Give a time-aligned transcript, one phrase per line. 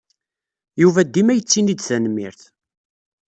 [0.81, 2.41] Yuba dima yettini-d tanemmirt.